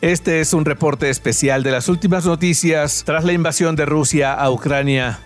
[0.00, 4.48] Este es un reporte especial de las últimas noticias tras la invasión de Rusia a
[4.48, 5.18] Ucrania.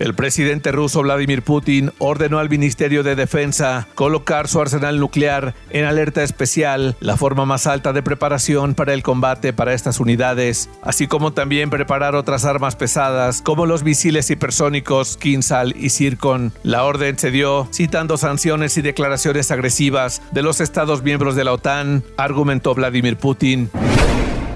[0.00, 5.84] El presidente ruso Vladimir Putin ordenó al Ministerio de Defensa colocar su arsenal nuclear en
[5.84, 11.06] alerta especial, la forma más alta de preparación para el combate para estas unidades, así
[11.06, 16.54] como también preparar otras armas pesadas como los misiles hipersónicos Kinsal y Zircon.
[16.62, 21.52] La orden se dio citando sanciones y declaraciones agresivas de los Estados miembros de la
[21.52, 23.70] OTAN, argumentó Vladimir Putin.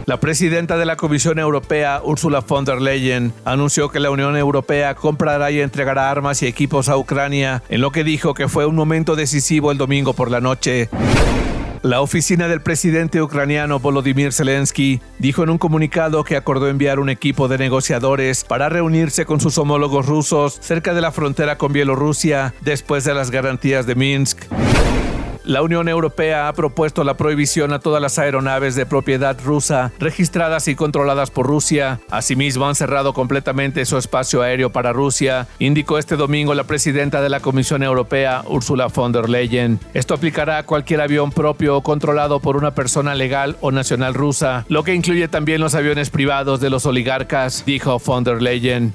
[0.07, 4.95] La presidenta de la Comisión Europea, Ursula von der Leyen, anunció que la Unión Europea
[4.95, 8.75] comprará y entregará armas y equipos a Ucrania, en lo que dijo que fue un
[8.75, 10.91] momento decisivo el domingo por la noche.
[11.81, 17.09] La oficina del presidente ucraniano Volodymyr Zelensky dijo en un comunicado que acordó enviar un
[17.09, 22.55] equipo de negociadores para reunirse con sus homólogos rusos cerca de la frontera con Bielorrusia
[22.61, 24.45] después de las garantías de Minsk.
[25.45, 30.69] La Unión Europea ha propuesto la prohibición a todas las aeronaves de propiedad rusa registradas
[30.69, 32.01] y controladas por Rusia.
[32.11, 37.29] Asimismo, han cerrado completamente su espacio aéreo para Rusia, indicó este domingo la presidenta de
[37.29, 39.81] la Comisión Europea, Ursula von der Leyen.
[39.93, 44.65] Esto aplicará a cualquier avión propio o controlado por una persona legal o nacional rusa,
[44.69, 48.95] lo que incluye también los aviones privados de los oligarcas, dijo von der Leyen.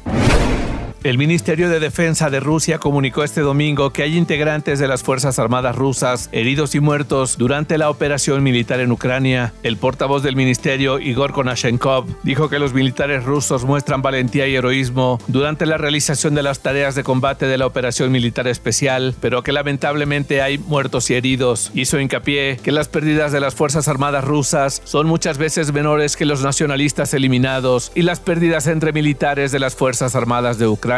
[1.02, 5.39] El Ministerio de Defensa de Rusia comunicó este domingo que hay integrantes de las Fuerzas
[5.39, 9.53] Armadas rusas heridos y muertos durante la operación militar en Ucrania.
[9.64, 15.19] El portavoz del ministerio, Igor Konashenkov, dijo que los militares rusos muestran valentía y heroísmo
[15.28, 19.53] durante la realización de las tareas de combate de la operación militar especial, pero que
[19.53, 21.72] lamentablemente hay muertos y heridos.
[21.75, 26.25] Hizo hincapié que las pérdidas de las Fuerzas Armadas rusas son muchas veces menores que
[26.25, 30.88] los nacionalistas eliminados y las pérdidas entre militares de las Fuerzas Armadas de Ucrania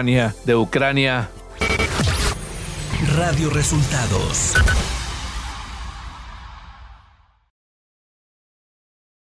[0.46, 1.28] de Ucrania.
[3.18, 4.54] Radio Resultados